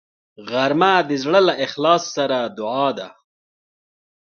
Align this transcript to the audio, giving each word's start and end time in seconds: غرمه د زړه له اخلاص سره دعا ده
غرمه 0.49 0.93
د 1.09 1.11
زړه 1.23 1.39
له 1.47 1.53
اخلاص 1.65 2.03
سره 2.15 2.37
دعا 2.57 2.89
ده 2.97 3.07